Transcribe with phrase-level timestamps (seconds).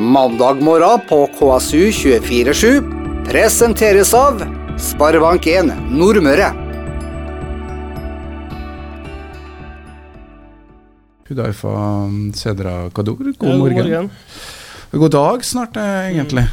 [0.00, 4.38] Mandag morgen på KSU247 presenteres av
[4.80, 6.46] Sparebank1 Nordmøre.
[11.28, 11.74] Hudaifa
[12.32, 13.76] Sedra Kador, god, morgen.
[13.76, 14.10] God morgen.
[14.90, 16.16] God dag snart, egentlig.
[16.16, 16.48] egentlig.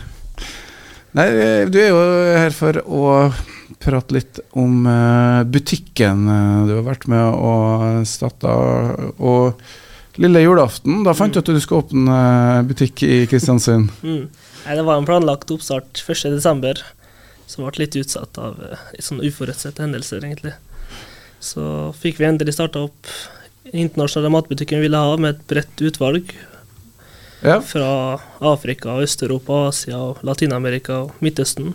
[1.16, 2.04] Nei, eh, du er jo
[2.44, 3.16] her for å
[3.80, 8.60] prate litt om eh, butikken eh, du har vært med og starta.
[9.24, 9.56] Og
[10.22, 13.94] lille julaften, da fant du at du skulle åpne eh, butikk i Kristiansund.
[14.08, 14.28] Mm.
[14.68, 16.82] Nei, det var en planlagt oppstart 1.12.,
[17.48, 20.56] som ble litt utsatt av eh, sånne uforutsette hendelser, egentlig.
[21.40, 23.12] Så fikk vi endelig starta opp
[23.72, 26.34] internasjonale matbutikken vi ville ha, med et bredt utvalg
[27.42, 27.62] Ja.
[27.62, 31.74] fra Afrika, Øst-Europa, Asia, Latin-Amerika og Midtøsten.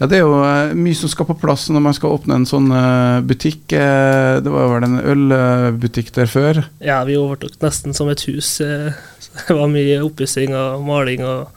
[0.00, 2.48] ja, det er jo eh, mye som skal på plass når man skal åpne en
[2.48, 3.72] sånn eh, butikk.
[3.72, 6.60] Eh, det var vel en ølbutikk der før.
[6.84, 8.58] Ja, vi overtok nesten som et hus.
[8.60, 11.48] det var mye oppussing og maling og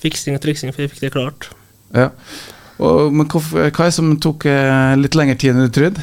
[0.00, 1.50] fiksing og triksing før vi fikk det klart.
[1.92, 2.08] Ja.
[2.80, 4.48] Og, men hva, hva er det som tok
[5.00, 6.02] litt lengre tid enn du trodde?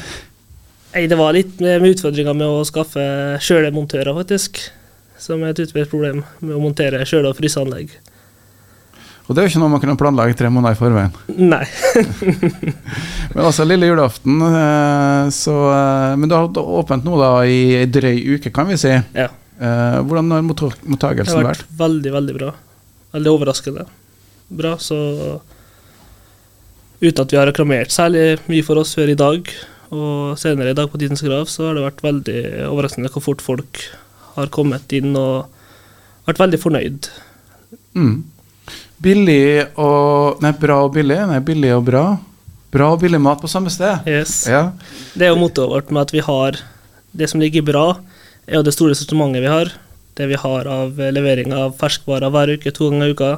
[0.94, 3.02] Nei, det var litt med, med utfordringer med å skaffe
[3.42, 4.68] kjølemontører, faktisk.
[5.24, 7.94] Som er et utbredt problem med å montere kjøle- og fryseanlegg.
[9.24, 11.14] Og det er jo ikke noe man kunne planlegge tre måneder i forveien.
[11.40, 11.62] Nei.
[13.34, 17.88] Men altså, lille julaften, eh, så eh, Men du har åpent nå da i ei
[17.88, 18.92] drøy uke, kan vi si.
[19.16, 19.30] Ja.
[19.56, 21.24] Eh, Hvordan har mottagelsen vært?
[21.24, 22.52] Det har vært veldig, veldig bra.
[23.16, 23.88] Veldig overraskende
[24.54, 24.98] bra, så
[27.04, 29.48] Uten at vi har reklamert særlig mye for oss før i dag,
[29.92, 32.38] og senere i dag på Tidens Grav, så har det vært veldig
[32.70, 33.80] overraskende hvor fort folk
[34.36, 35.50] har kommet inn og
[36.28, 37.10] vært veldig fornøyd.
[37.94, 38.22] Mm.
[39.04, 41.18] Billig og Nei, bra og billig?
[41.28, 42.04] Nei, billig og bra.
[42.74, 44.06] Bra og billig mat på samme sted.
[44.08, 44.44] Yes.
[44.50, 44.70] Ja.
[45.14, 46.58] Det er jo mottoet vårt med at vi har
[47.14, 48.00] Det som ligger bra,
[48.48, 49.68] er jo det store sortimentet vi har.
[50.18, 53.28] Det vi har av levering av ferskvarer hver uke, to ganger i uka.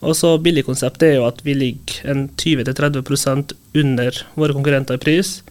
[0.00, 5.42] Og så billigkonseptet er jo at vi ligger en 20-30% under våre konkurrenter i pris.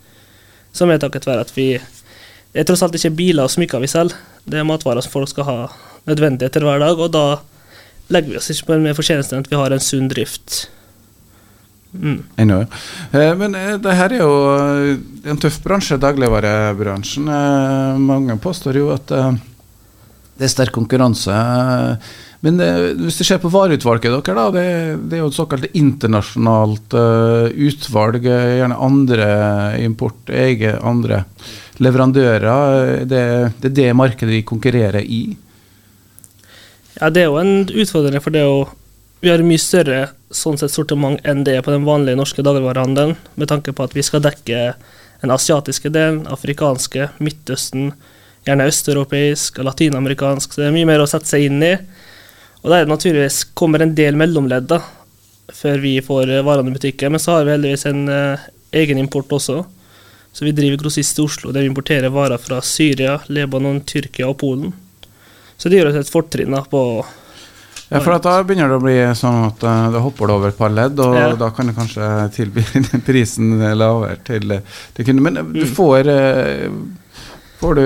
[0.74, 3.92] Som er takket være at vi Det er tross alt ikke biler og smykker vi
[3.92, 4.18] selger.
[4.46, 5.58] Det er matvarer som folk skal ha
[6.06, 7.26] nødvendigheter hver dag, og da
[8.14, 10.68] legger vi oss ikke mer fortjeneste enn at vi har en sunn drift.
[11.96, 12.24] Mm.
[12.38, 17.32] Eh, Men eh, det her er jo eh, en tøff bransje, dagligvarebransjen.
[18.04, 21.34] Mange påstår jo at det er sterk konkurranse.
[22.46, 24.66] Men eh, hvis du ser på vareutvalget dere, da, det,
[25.10, 26.98] det er jo et såkalt internasjonalt
[27.56, 28.28] utvalg.
[28.28, 29.30] Gjerne andre
[29.82, 31.24] import, eget andre
[31.84, 32.46] leverandører.
[32.46, 33.24] eh, Det,
[33.62, 35.38] det er det markedet de konkurrerer i.
[37.00, 38.66] Ja, det er jo en utfordring, for det er jo
[39.22, 43.16] Vi har mye større sånn sett sortiment enn det er på den vanlige norske dagligvarehandelen,
[43.34, 44.76] med tanke på at vi skal dekke
[45.22, 47.94] den asiatiske delen, afrikanske, Midtøsten,
[48.46, 51.72] gjerne østeuropeisk og latinamerikansk, så det er mye mer å sette seg inn i.
[52.62, 54.82] Og der er naturligvis kommer en del mellomledd da,
[55.54, 59.02] før vi får eh, varene i butikken, men så har vi heldigvis en uh, egen
[59.02, 59.64] import også.
[60.36, 64.36] Så vi driver grossist i Oslo, der vi importerer varer fra Syria, Lebanon, Tyrkia og
[64.42, 64.74] Polen.
[65.56, 66.82] Så det gir oss et fortrinn på
[67.88, 70.58] Ja, for Da begynner det å bli sånn at eh, da hopper det over et
[70.58, 71.30] par ledd, og Ja.
[71.40, 72.64] da kan du kanskje tilby
[73.08, 74.60] prisen lavere til,
[74.98, 75.24] til kunden.
[75.24, 75.74] Men du Mm.
[75.78, 76.70] får eh,
[77.62, 77.86] Får du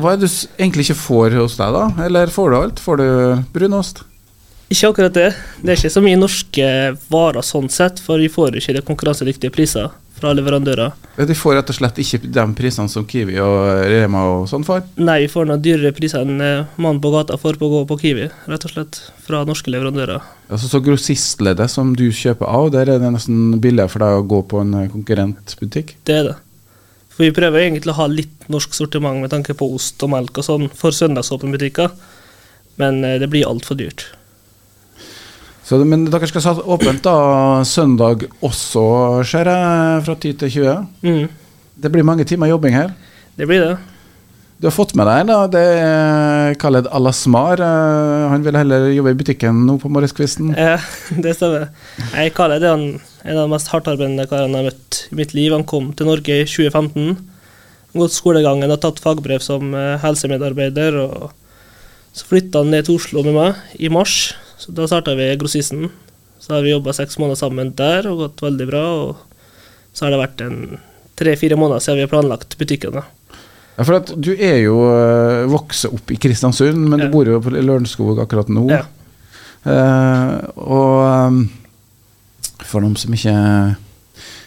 [0.00, 2.04] Hva er det du egentlig ikke får hos deg, da?
[2.06, 2.80] Eller får du alt?
[2.80, 3.08] Får du
[3.52, 4.00] brunost?
[4.72, 5.28] Ikke akkurat det.
[5.60, 6.70] Det er ikke så mye norske
[7.12, 10.92] varer sånn sett, for vi får ikke de konkurransedyktige priser fra leverandører.
[11.18, 13.58] Ja, De får rett og slett ikke de prisene som Kiwi og
[13.90, 14.84] Rema og sånn får?
[15.02, 17.82] Nei, vi får noen dyrere priser enn eh, mannen på gata får på å gå
[17.90, 20.24] på Kiwi, rett og slett, fra norske leverandører.
[20.48, 24.26] Altså Så grossistleddet som du kjøper av, der er det nesten billigere for deg å
[24.34, 25.96] gå på en eh, konkurrentbutikk?
[26.06, 26.36] Det er det.
[27.14, 30.40] For vi prøver egentlig å ha litt norsk sortiment med tanke på ost og melk
[30.40, 31.94] og sånn for søndagsåpne butikker,
[32.82, 34.08] men eh, det blir altfor dyrt.
[35.64, 37.14] Så, men dere skal ha åpent da
[37.64, 38.82] søndag også,
[39.24, 40.74] ser jeg, fra 10 til 20?
[41.06, 41.28] Mm,
[41.80, 42.92] Det blir mange timer jobbing her.
[43.36, 43.76] det blir det.
[44.60, 47.58] Du har fått med deg da, det er Khaled Alasmar.
[47.60, 50.52] eh, Han vil heller jobbe i butikken nå på morgenskvisten.
[50.56, 50.76] Ja,
[51.24, 51.66] det stemmer.
[52.36, 52.84] Kaller det han,
[53.24, 55.50] en av de mest hardtarbeidende karene jeg har møtt i mitt liv.
[55.52, 57.16] Han kom til Norge i 2015.
[57.98, 61.00] Gått skolegangen og tatt fagbrev som eh, helsemedarbeider.
[61.02, 61.32] og
[62.14, 64.34] Så flytta han ned til Oslo med meg i mars.
[64.64, 65.90] Så Da starta vi grossisten.
[66.40, 68.84] Så har vi jobba seks måneder sammen der og gått veldig bra.
[69.04, 69.16] Og
[69.94, 70.56] så har det vært en
[71.20, 72.96] tre-fire måneder siden vi har planlagt butikken.
[72.96, 73.04] da.
[73.76, 77.06] Ja, for at du er jo uh, vokst opp i Kristiansund, men Ja.
[77.06, 78.68] du bor jo på Lørenskog akkurat nå.
[78.70, 78.84] Ja.
[79.64, 81.00] Uh, og
[81.32, 81.38] um,
[82.64, 83.34] for noen som ikke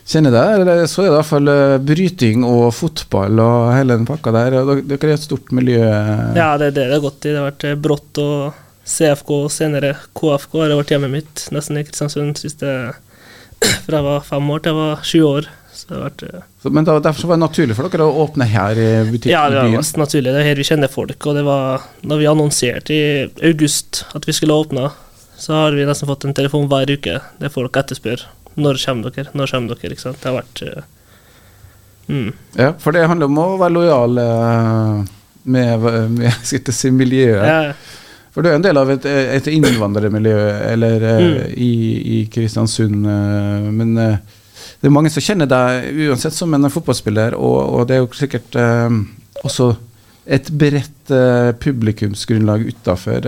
[0.07, 3.97] kjenner deg, eller så er det i hvert fall eh, bryting og fotball og hele
[3.97, 4.55] den pakka der.
[4.87, 5.81] Dere er et stort miljø.
[6.37, 7.33] Ja, det er det det har gått i.
[7.33, 11.79] Det har vært eh, brått og CFK og senere KFK har vært hjemmet mitt nesten
[11.79, 12.73] i Kristiansund siste
[13.85, 15.49] fra jeg var fem år til jeg var sju år.
[15.77, 18.23] Så det har vært eh, Så, men da, derfor var det naturlig for dere å
[18.23, 20.31] åpne her i butikken Ja, det var mest naturlig.
[20.33, 21.27] Det er her vi kjenner folk.
[21.29, 23.03] Og det var når vi annonserte i
[23.51, 24.89] august at vi skulle åpne,
[25.37, 28.25] så har vi nesten fått en telefon hver uke der folk etterspør
[28.57, 29.93] når kommer dere, når kommer dere.
[29.93, 30.23] ikke sant?
[30.23, 30.87] Det har vært eh,
[32.09, 32.31] mm.
[32.57, 35.05] Ja, for det handler om å være lojal eh,
[35.45, 35.87] med,
[36.17, 36.41] med
[36.73, 37.45] si, miljøet.
[37.45, 37.75] ja,
[38.37, 40.35] For du er en del av et, et innvandrermiljø
[40.75, 41.53] eller, eh, Mm.
[41.57, 41.71] i,
[42.19, 43.07] i Kristiansund.
[43.09, 44.19] eh, men eh,
[44.77, 48.11] det er mange som kjenner deg uansett som en fotballspiller, og, og det er jo
[48.13, 48.99] sikkert eh,
[49.41, 49.71] også
[50.37, 53.25] et bredt eh, publikumsgrunnlag utafor.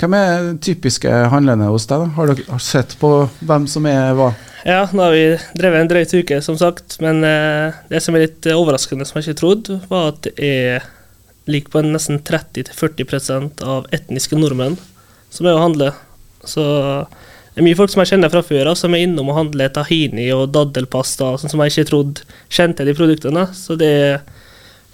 [0.00, 2.02] hvem er typiske handlende hos deg?
[2.02, 2.12] da?
[2.16, 3.12] Har dere sett på
[3.46, 4.32] hvem som er hva?
[4.66, 5.26] ja, nå har vi
[5.60, 6.98] drevet en drøyt uke, som sagt.
[7.00, 10.34] Men eh, det som er litt eh, overraskende, som jeg ikke trodde, var at det
[10.50, 10.88] er
[11.48, 14.76] ligger på en nesten 30-40% av etniske nordmenn
[15.30, 15.92] som er å handle.
[16.44, 16.62] Så
[17.54, 19.72] det er mye folk som jeg kjenner fra før av, som er innom og handler
[19.74, 23.46] tahini og daddelpasta, sånn som jeg ikke trodde kjente de produktene.
[23.56, 24.20] Så det er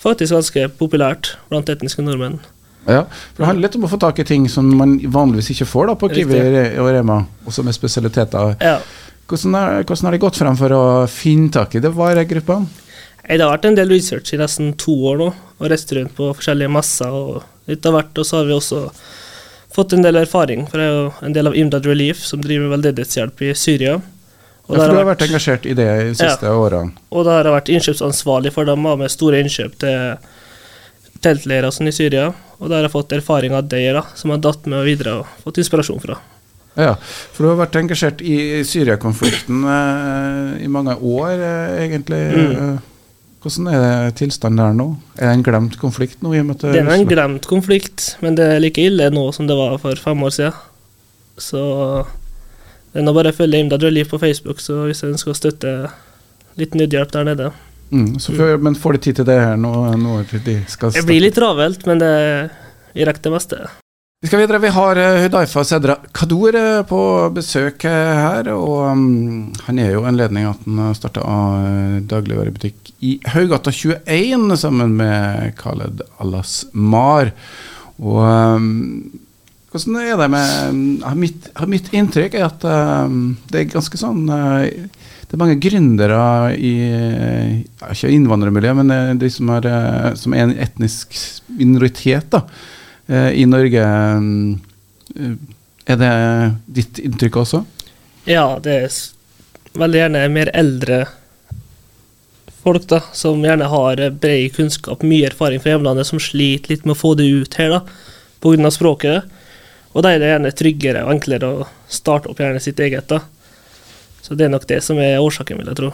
[0.03, 2.39] faktisk ganske populært blant etniske nordmenn.
[2.87, 3.03] Ja,
[3.35, 5.89] for Det handler litt om å få tak i ting som man vanligvis ikke får
[5.91, 6.41] da på Kiwi
[6.79, 8.55] og Rema, og som er spesialiteter.
[8.63, 8.79] Ja.
[9.27, 12.86] Hvordan, er, hvordan har de gått frem for å finne tak i det varegruppene?
[13.27, 16.31] Det har vært en del research i nesten to år nå, og reist rundt på
[16.39, 17.41] forskjellige messer og
[17.71, 18.13] litt av hvert.
[18.23, 18.83] Og så har vi også
[19.75, 22.71] fått en del erfaring, for jeg er jo en del av Imdad Relief, som driver
[22.77, 23.99] veldedighetshjelp i Syria.
[24.67, 26.95] Ja, for du har vært, vært engasjert i det de siste årene.
[27.15, 30.17] Og da har jeg vært innkjøpsansvarlig for dem med store innkjøp til
[31.23, 32.31] teltleirer sånn i Syria.
[32.59, 35.21] Og da har jeg fått erfaring av det, da, som jeg har datt med videre
[35.21, 36.19] og fått inspirasjon fra.
[36.77, 36.93] Ja,
[37.33, 42.21] for du har vært engasjert i Syria-konflikten eh, i mange år, eh, egentlig.
[42.37, 42.75] Mm.
[43.43, 44.87] Hvordan er tilstanden der nå?
[45.19, 46.33] Er det en glemt konflikt nå?
[46.35, 49.47] i og med Det er en glemt konflikt, men det er like ille nå som
[49.47, 50.59] det var for fem år siden.
[51.37, 51.61] Så
[52.93, 55.73] det er nå bare å følge Imdad Relief på Facebook, så hvis en skal støtte
[56.57, 57.51] litt nødhjelp der nede.
[57.91, 59.73] Mm, så får, men får de tid til det her nå?
[60.01, 62.15] nå de Det blir litt travelt, men det
[62.97, 63.67] vi rekker det meste.
[64.21, 64.59] Vi skal videre.
[64.59, 66.99] Vi har uh, Hudaifa Sedra Kadour eh, på
[67.37, 68.47] besøk eh, her.
[68.49, 71.21] Og um, han er jo anledning at han starta
[72.09, 77.35] dagligvarebutikk i Haugata 21 sammen med Khaled Alasmar.
[78.01, 78.23] Og
[79.75, 85.37] hvordan er det med um, mitt, mitt inntrykk er at det er ganske sånn Det
[85.37, 86.73] er mange gründere i
[87.85, 89.69] Ikke innvandrermiljø, men de som er,
[90.17, 91.21] som er en etnisk
[91.61, 92.33] minoritet.
[92.33, 92.73] da eh,
[93.35, 93.85] i Norge.
[95.17, 95.37] eh,
[95.87, 96.13] Er det
[96.67, 97.63] ditt inntrykk også?
[98.27, 98.97] Ja, det er
[99.79, 101.05] veldig gjerne mer eldre
[102.67, 106.87] folk, da, som gjerne har eh, bred kunnskap, mye erfaring fra hjemlandet, som sliter litt
[106.87, 107.81] med å få det ut her, da,
[108.43, 108.73] pga.
[108.75, 109.31] språket.
[109.95, 113.23] Og da er det gjerne tryggere og enklere å starte opp gjerne sitt eget, da.
[114.21, 115.93] Så det er nok det som er årsaken, vil jeg tro.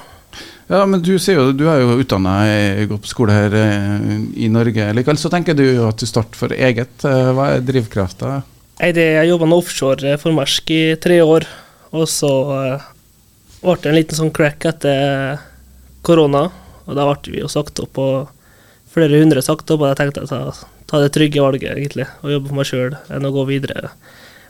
[0.72, 2.36] Ja, men du sier jo du er jo utdanna,
[2.88, 4.88] gått på skole her eh, i Norge.
[4.96, 7.04] Likevel så tenker du at du starter for eget.
[7.04, 8.40] Eh, Hva er drivkrafta?
[8.82, 11.46] Jeg jobba offshore for Mersk i tre år,
[11.92, 12.86] og så eh,
[13.62, 15.42] ble det en liten sånn crack etter
[16.06, 16.48] korona.
[16.86, 18.32] Og da ble vi jo sagt opp, og
[18.92, 20.40] flere hundre sagt opp, og jeg tenkte å ta,
[20.90, 23.92] ta det trygge valget, egentlig, og jobbe for meg sjøl, enn å gå videre.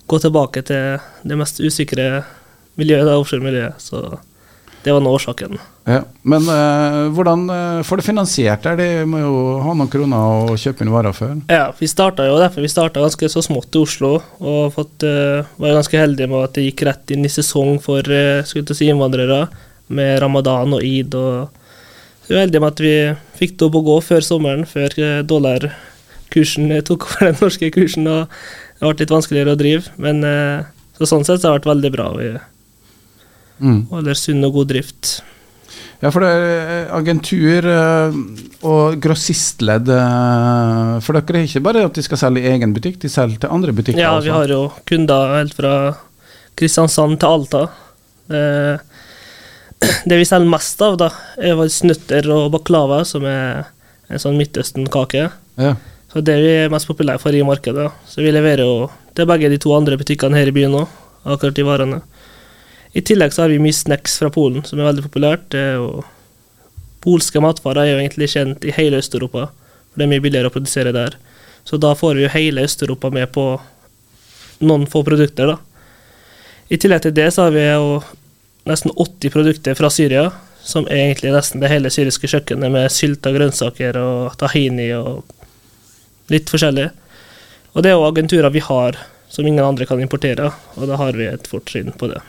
[0.08, 2.22] Gå tilbake til det mest usikre
[2.80, 3.82] miljøet, det offshore-miljøet.
[3.82, 4.00] Så
[4.82, 5.56] det var nå årsaken.
[5.86, 6.00] Ja.
[6.26, 8.74] Men eh, hvordan eh, får du finansiert det?
[8.80, 11.40] De må jo ha noen kroner å kjøpe inn varer for.
[11.52, 15.46] Ja, vi starta jo derfor vi starta ganske så smått i Oslo, og fått, eh,
[15.56, 19.46] var ganske heldige med at det gikk rett inn i sesong for eh, si innvandrere,
[19.92, 21.14] med ramadan og id.
[21.18, 21.50] og
[22.22, 22.94] så vi var heldige med at vi
[23.40, 27.70] fikk det opp å gå før sommeren, før uh, dollarkursen eh, tok over den norske
[27.74, 28.30] kursen, og
[28.78, 29.90] det ble litt vanskeligere å drive.
[30.02, 32.06] Men eh, så sånn sett så har det vært veldig bra.
[32.14, 32.30] Vi
[33.62, 33.84] Mm.
[33.92, 35.20] holder sunn og god drift.
[36.02, 38.16] Ja, for det er eh, agentur eh,
[38.66, 42.98] og grossistledd eh, For dere er ikke bare at de skal selge i egen butikk,
[43.04, 44.26] de selger til andre butikker Ja, også?
[44.26, 45.74] vi har jo kunder helt fra
[46.58, 47.62] Kristiansand til Alta.
[50.10, 51.08] Det vi selger mest av, da,
[51.42, 53.64] er snøtter og baklava, som er
[54.12, 55.24] en sånn Midtøsten-kake.
[55.58, 55.72] Ja.
[56.12, 57.88] Så det er vi er mest populære for i markedet.
[58.06, 60.92] Så vi leverer jo til begge de to andre butikkene her i byen òg,
[61.24, 62.02] akkurat de varene.
[62.92, 65.48] I tillegg så har vi mye snacks fra Polen, som er veldig populært.
[65.54, 66.02] Det er
[67.02, 70.54] Polske matvarer er jo egentlig kjent i hele Øst-Europa, for det er mye billigere å
[70.54, 71.16] produsere der.
[71.66, 73.46] Så da får vi jo hele Øst-Europa med på
[74.62, 75.56] noen få produkter, da.
[76.70, 77.96] I tillegg til det så har vi jo
[78.70, 80.28] nesten 80 produkter fra Syria,
[80.62, 85.24] som er egentlig nesten det hele syriske kjøkkenet, med sylta grønnsaker og tahini og
[86.30, 86.86] litt forskjellig.
[87.74, 89.00] Og det er jo agenturer vi har
[89.32, 92.20] som ingen andre kan importere, og da har vi et fortrinn på det.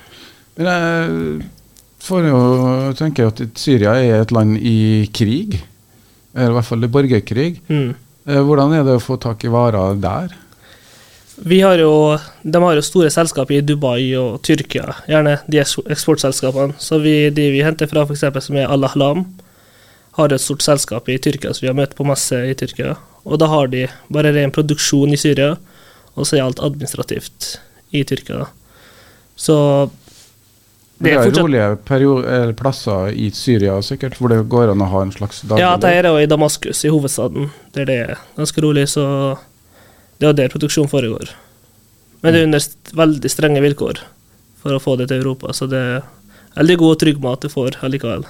[0.60, 1.50] Men jeg
[2.04, 2.40] får jo
[3.00, 5.58] tenke at Syria er et land i krig,
[6.36, 7.52] eller i hvert fall i borgerkrig.
[7.70, 7.92] Mm.
[8.28, 10.34] Eh, Hvordan er det å få tak i varer der?
[11.44, 16.78] Vi har jo, de har jo store selskaper i Dubai og Tyrkia, gjerne de eksportselskapene.
[16.78, 18.46] Så vi, de vi henter fra, f.eks.
[18.46, 19.26] som er Al Ahlam,
[20.14, 22.94] har et stort selskap i Tyrkia, som vi har møtt på masse i Tyrkia.
[23.26, 25.56] Og da har de bare ren produksjon i Syria,
[26.14, 27.56] og så er alt administrativt
[27.98, 28.46] i Tyrkia.
[29.34, 29.56] Så
[31.04, 34.90] Det det er, fortsatt rolige perio- plasser i Syria sikkert, hvor det går an å
[34.90, 38.22] ha en slags daglig Ja, det er jo i Damaskus, i hovedstaden, der det er
[38.38, 39.06] ganske rolig, så
[40.20, 41.34] det er der produksjonen foregår.
[42.24, 44.00] Men det er under veldig strenge vilkår
[44.64, 46.06] for å få det til Europa, så det er
[46.56, 48.24] veldig god og trygg mat du får allikevel.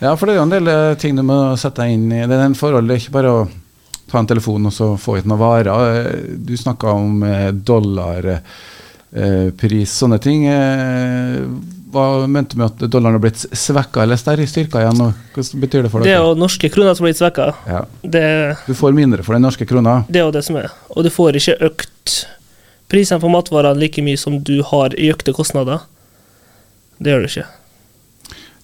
[0.00, 2.22] Ja, for det er jo en del eh, ting du må sette deg inn i.
[2.26, 3.44] Det er en forhold, det er ikke bare å
[4.10, 5.68] ta en telefon og så få ut noen varer.
[5.70, 7.20] Eh, Du snakka om
[7.64, 8.40] dollar
[9.14, 10.44] dollarpris, sånne ting.
[11.94, 15.02] Hva mente du med at dollaren har blitt svekka eller styrka igjen?
[15.34, 17.48] Hva betyr det for Det er jo norske kroner som har blitt svekka.
[17.70, 17.84] Ja.
[18.02, 18.24] Det,
[18.66, 20.04] Du får mindre for den norske krona.
[20.08, 20.70] det er jo det som er.
[20.90, 22.14] Og du får ikke økt
[22.90, 25.86] prisene på matvarene like mye som du har i økte kostnader.
[26.98, 27.46] Det gjør du ikke.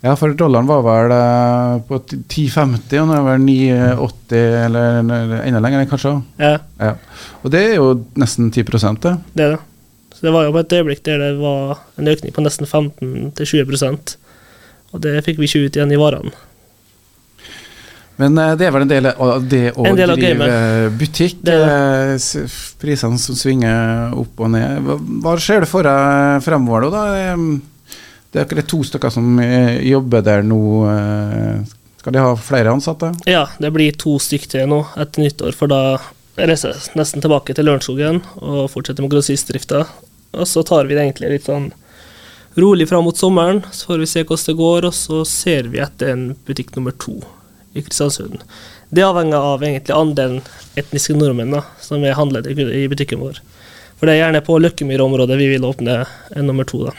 [0.00, 5.42] Ja, for dollaren var vel eh, på 10,50, og nå er vel 9,80 eller, eller
[5.44, 6.14] enda lenger, kanskje.
[6.40, 6.94] Ja, Ja.
[7.44, 8.64] Og det er jo nesten 10
[9.04, 9.12] det.
[9.37, 9.60] det er det.
[10.20, 14.16] Så det var jo på et øyeblikk der det var en økning på nesten 15-20%
[14.92, 16.32] Og det fikk vi ikke ut igjen i varene.
[18.20, 20.98] Men eh, det er vel en del av det å del av drive gamen.
[21.00, 21.40] butikk.
[21.48, 22.28] Eh,
[22.82, 24.82] Prisene som svinger opp og ned.
[24.84, 27.04] Hva, hva ser du for deg fremover da?
[28.30, 30.60] Det er akkurat to stykker som eh, jobber der nå.
[32.00, 33.14] Skal de ha flere ansatte?
[33.28, 35.80] Ja, det blir to stykker til nå etter nyttår, for da
[36.36, 39.86] reiser jeg nesten tilbake til Lørenskogen og fortsetter med grossistdrifta.
[40.32, 41.70] Og så tar vi det egentlig litt sånn
[42.60, 45.82] rolig fram mot sommeren, så får vi se hvordan det går, og så ser vi
[45.82, 47.20] etter en butikk nummer to
[47.75, 48.42] i Kristiansund.
[48.90, 50.40] Det avhenger av egentlig andelen
[50.78, 53.38] etniske nordmenn da, som er handlet i butikken vår.
[53.99, 56.00] For det er gjerne på Løkkemyr-området vi vil åpne
[56.34, 56.87] en nummer to.
[56.88, 56.96] da.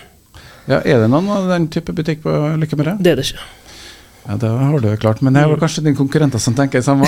[0.69, 2.95] Ja, Er det noen av den type butikk på Lykkemyre?
[3.01, 3.43] Det er det ikke.
[4.27, 5.21] Ja, det har du klart.
[5.21, 7.07] Men det er vel kanskje dine konkurrenter som tenker det samme?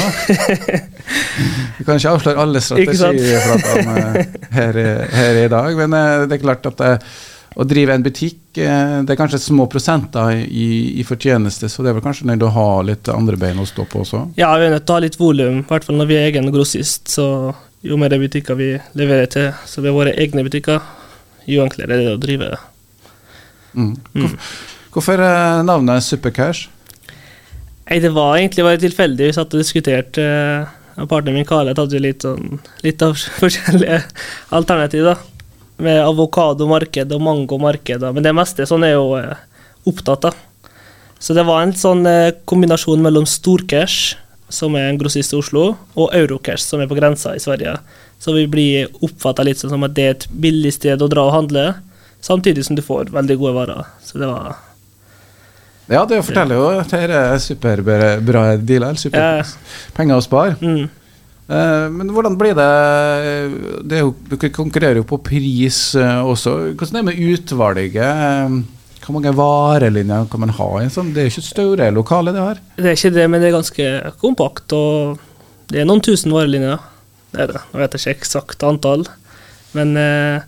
[1.77, 4.79] Vi kan ikke avsløre alle strategier strategiflatene her,
[5.13, 7.13] her i dag, men eh, det er klart at eh,
[7.53, 10.67] å drive en butikk eh, Det er kanskje små prosenter i,
[10.97, 13.85] i fortjeneste, så det er vel kanskje nødvendig å ha litt andre bein å stå
[13.89, 14.23] på også?
[14.39, 16.29] Ja, vi er nødt til å ha litt volum, i hvert fall når vi er
[16.31, 17.13] egen grossist.
[17.13, 17.27] Så
[17.85, 20.81] jo mer butikker vi leverer til, så ved våre egne butikker,
[21.49, 22.53] jo enklere er det å drive.
[23.73, 23.97] Mm.
[24.13, 24.53] Hvorfor,
[24.95, 26.69] hvorfor er navnet Supercash?
[27.89, 29.27] Nei, det var egentlig bare tilfeldig.
[29.29, 30.23] Vi satt og diskuterte.
[30.23, 34.01] eh, og Partneren min Khaled hadde jo litt, sånn, litt av forskjellige
[34.53, 35.13] alternativer.
[35.13, 35.49] da.
[35.83, 38.05] Med avokadomarked og mangomarked.
[38.13, 39.35] Men det meste sånn er jo eh,
[39.89, 40.37] opptatt av.
[41.23, 44.15] Så det var en sånn eh, kombinasjon mellom Storcash,
[44.53, 47.77] som er en grossist i Oslo, og Eurocash, som er på grensa i Sverige.
[48.21, 51.25] Så vi blir oppfatta litt sånn som at det er et billig sted å dra
[51.27, 51.71] og handle,
[52.23, 53.89] samtidig som du får veldig gode varer.
[54.05, 54.53] Så det var
[55.91, 58.95] Ja, det forteller jo at dette er superbra dealer.
[58.99, 59.43] Super
[59.97, 60.57] penger å spare.
[60.61, 60.83] mm.
[61.53, 62.67] Eh, Men hvordan blir det,
[63.91, 66.53] det jo, Dere konkurrerer jo på pris eh, også.
[66.79, 67.97] Hvordan er det med utvalget?
[67.99, 68.55] Eh,
[69.03, 71.11] Hvor mange varelinjer kan man ha sånn?
[71.13, 72.61] Det er jo ikke store lokale, det her.
[72.77, 73.89] Det er ikke det, men det er ganske
[74.23, 75.19] kompakt, og
[75.67, 76.79] det er noen tusen varelinjer.
[77.33, 77.61] Det er det.
[77.73, 79.03] Jeg vet ikke eksakt antall,
[79.75, 80.47] men eh,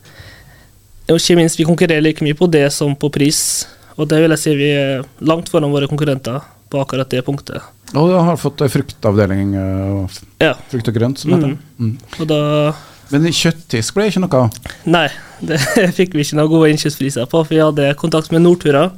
[1.12, 3.66] ikke minst, vi konkurrerer like mye på det som på pris.
[3.96, 7.62] Og det vil jeg si vi er langt foran våre konkurrenter på akkurat det punktet.
[7.96, 11.58] Og du har fått fruktavdeling, og Ja, frukt og grønt, som heter Mm.
[11.80, 11.98] Mm.
[12.20, 12.74] og da
[13.12, 14.34] Men kjøttfisk ble ikke noe?
[14.42, 14.58] av?
[14.86, 15.08] Nei,
[15.48, 15.60] det
[15.94, 18.92] fikk vi ikke noen gode innkjøpspriser på, for vi hadde kontakt med Nortura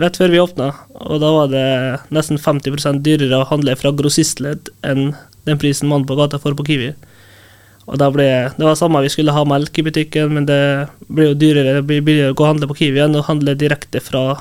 [0.00, 1.66] rett før vi åpna, og da var det
[2.14, 5.10] nesten 50% dyrere å handle fra grossistledd enn
[5.44, 6.92] den prisen mannen på gata får på Kiwi.
[7.90, 11.30] Og da ble, Det var samme vi skulle ha melk i butikken, men det ble
[11.32, 14.00] jo dyrere det blir billigere å gå og handle på Kiwi enn å handle direkte
[14.00, 14.36] fra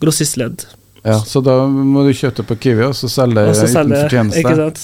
[0.00, 0.64] grossistledd.
[1.04, 4.40] Ja, så da må du kjøpe på Kiwi og så selge Og så uten fortjeneste.
[4.40, 4.82] ikke sant?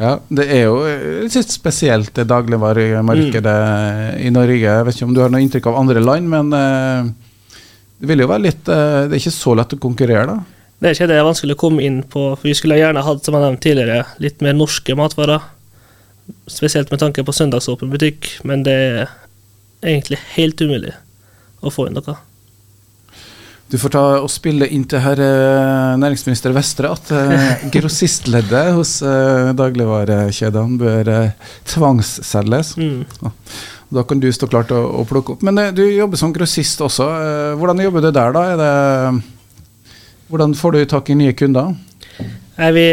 [0.00, 4.26] Ja, det er jo eh, litt spesielt det dagligvaremarkedet Mm.
[4.26, 4.58] i Norge.
[4.64, 7.12] Jeg vet ikke om du har noe inntrykk av andre land, men eh,
[8.00, 10.40] det vil jo være litt eh, Det er ikke så lett å konkurrere, da.
[10.80, 13.22] Det er ikke det er vanskelig å komme inn på, for vi skulle gjerne hatt,
[13.24, 15.40] som jeg nevnte tidligere, litt mer norske matvarer.
[16.48, 19.10] Spesielt med tanke på søndagsåpen butikk, men det er
[19.84, 20.94] egentlig helt umulig
[21.64, 22.16] å få inn noe.
[23.72, 28.98] Du får ta og spille inn til herr eh, næringsminister Vestre at eh, grossistleddet hos
[29.02, 32.74] eh, dagligvarekjedene bør eh, tvangsselges.
[32.78, 33.02] Mm.
[33.94, 35.44] Da kan du stå klart å, å plukke opp.
[35.48, 37.08] Men eh, du jobber som grossist også.
[37.60, 38.44] Hvordan jobber du der, da?
[38.60, 39.94] Det,
[40.28, 41.72] hvordan får du tak i nye kunder?
[42.20, 42.88] Nei, vi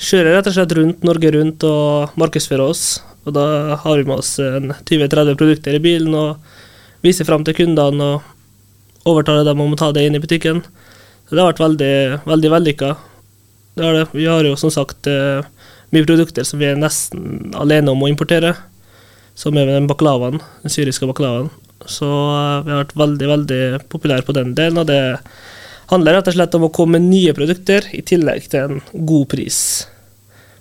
[0.00, 2.84] kjører rett og slett rundt Norge rundt og markedsfører oss.
[3.28, 6.40] Og da har vi med oss 20-30 produkter i bilen og
[7.04, 10.62] viser fram til kundene og overtaler dem om å ta det inn i butikken.
[11.28, 11.94] Så det har vært veldig,
[12.26, 12.94] veldig vellykka.
[13.78, 14.06] Det det.
[14.16, 15.46] Vi har jo som sagt eh,
[15.94, 18.56] mye produkter som vi er nesten alene om å importere.
[19.38, 21.52] Som er den baklavaen, den syriske baklavaen.
[21.86, 24.82] Så eh, vi har vært veldig, veldig populære på den delen.
[24.82, 25.00] Og det
[25.90, 29.28] handler rett og slett om å komme med nye produkter i tillegg til en god
[29.32, 29.60] pris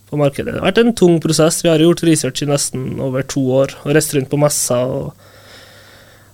[0.09, 0.53] på markedet.
[0.53, 1.62] Det har vært en tung prosess.
[1.63, 4.89] Vi har gjort research i nesten over to år og reist rundt på messer.
[4.89, 5.27] og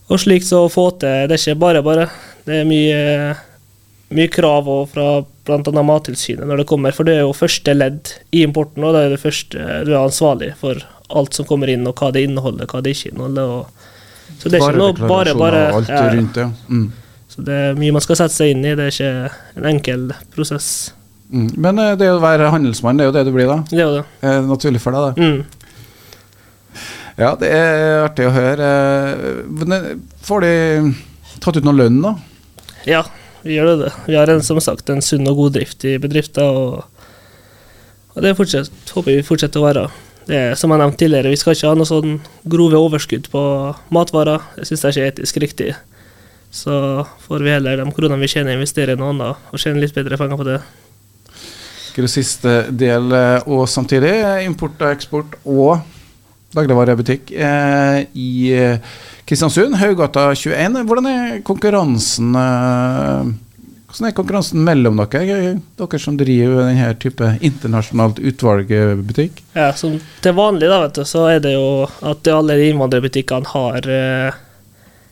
[0.05, 2.09] og slikt så å få til Det er ikke bare bare.
[2.45, 2.99] Det er mye,
[4.13, 5.07] mye krav fra
[5.45, 5.83] bl.a.
[5.85, 9.15] Mattilsynet når det kommer, for det er jo første ledd i importen, og det er
[9.15, 10.81] det første du er ansvarlig for
[11.15, 13.49] alt som kommer inn, og hva det inneholder, hva det ikke inneholder.
[13.55, 13.89] Og,
[14.37, 15.65] så det er ikke noe bare bare.
[15.73, 16.47] Alt rundt rundt, ja.
[16.69, 16.87] Mm.
[17.35, 20.07] Så det er mye man skal sette seg inn i, det er ikke en enkel
[20.31, 20.69] prosess.
[21.27, 21.49] Mm.
[21.59, 23.57] Men eh, det å være handelsmann, det er jo det du blir, da?
[23.67, 24.05] Det er jo det.
[24.21, 25.11] Er det naturlig for deg, da?
[25.19, 25.65] Mm.
[27.15, 28.69] Ja, det er artig å høre.
[30.27, 30.55] Får de
[31.43, 32.15] tatt ut noe lønn, da?
[32.87, 33.03] Ja,
[33.43, 33.91] vi gjør det.
[34.07, 36.83] Vi har en, som sagt en sunn og god drift i bedriften, og,
[38.15, 39.87] og det fortsatt, håper vi fortsetter å være.
[40.25, 42.15] Det er, som jeg nevnte tidligere, Vi skal ikke ha noe sånn
[42.49, 43.41] grove overskudd på
[43.93, 44.47] matvarer.
[44.59, 45.73] Jeg syns det er ikke etisk riktig.
[46.55, 49.95] Så får vi heller de kronene vi tjener, investere i noe annet og tjene litt
[49.95, 50.59] bedre penger på det.
[52.11, 53.13] Siste del,
[53.47, 54.11] og samtidig
[54.43, 55.77] import og eksport og
[56.55, 58.91] dagligvarebutikk eh, i eh,
[59.27, 60.81] Kristiansund, Haugata 21.
[60.87, 63.33] Hvordan er konkurransen eh,
[63.95, 69.39] hvordan er konkurransen mellom dere, dere som driver denne type internasjonalt utvalgbutikk?
[69.55, 73.87] Ja, som Til vanlig da, vet du, så er det jo at alle innvandrerbutikkene har
[73.87, 74.41] eh,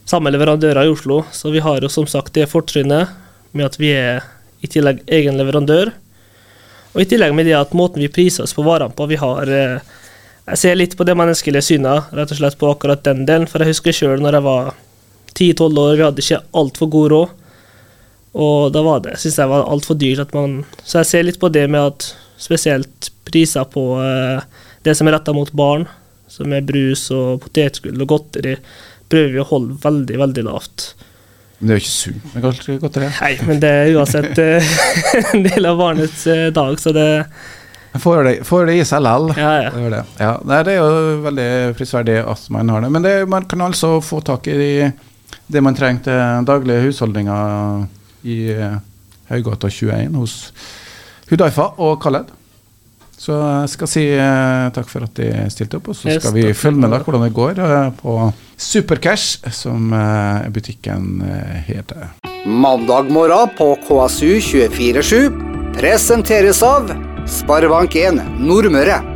[0.10, 1.24] samme leverandører i Oslo.
[1.32, 3.12] Så vi har jo som sagt det fortrinnet
[3.52, 4.24] med at vi er
[4.64, 5.92] i tillegg egen leverandør.
[6.94, 9.50] Og i tillegg med det at måten vi priser oss på varene på, vi har
[9.50, 9.94] eh,
[10.44, 13.48] jeg ser litt på det menneskelige synet, rett og slett på akkurat den delen.
[13.48, 14.74] For jeg husker sjøl når jeg var
[15.34, 17.40] 10-12 år, vi hadde ikke altfor god råd.
[18.44, 21.38] Og da var det, syns jeg var altfor dyrt at man Så jeg ser litt
[21.38, 22.08] på det med at
[22.42, 24.42] spesielt priser på eh,
[24.84, 25.86] det som er retta mot barn,
[26.28, 28.58] som er brus og potetgull og godteri,
[29.12, 30.86] prøver vi å holde veldig, veldig lavt.
[31.60, 33.10] Men det er jo ikke sunt med godteri?
[33.22, 34.72] Nei, men det er uansett eh,
[35.34, 37.10] en del av barnets eh, dag, så det
[38.02, 39.36] Får det, får det i seg likevel.
[39.38, 39.72] Ja, ja.
[39.76, 40.00] Det, det.
[40.18, 42.90] ja nei, det er jo veldig prisverdig at man har det.
[42.96, 44.70] Men det, man kan altså få tak i de,
[45.46, 47.86] det man trenger til daglige husholdninger
[48.34, 48.38] i
[49.30, 50.40] Haugata 21 hos
[51.30, 52.34] Hudaifa og Khaled.
[53.18, 56.48] Så jeg skal si uh, takk for at de stilte opp, og så skal vi
[56.58, 58.18] følge med da hvordan det går uh, på
[58.58, 61.24] Supercash, som uh, butikken
[61.70, 62.10] heter.
[62.46, 66.92] Mandag morgen på KSU 247 presenteres av
[67.24, 69.13] Sparebank1 Nordmøre.